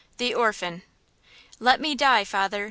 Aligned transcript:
THE 0.17 0.33
ORPHAN. 0.33 0.81
"Let 1.59 1.79
me 1.79 1.93
die, 1.93 2.23
father! 2.23 2.59